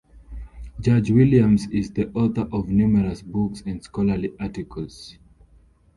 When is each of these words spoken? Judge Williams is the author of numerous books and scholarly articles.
Judge 0.79 1.11
Williams 1.11 1.67
is 1.69 1.91
the 1.91 2.09
author 2.13 2.47
of 2.51 2.69
numerous 2.69 3.21
books 3.21 3.61
and 3.67 3.83
scholarly 3.83 4.33
articles. 4.39 5.19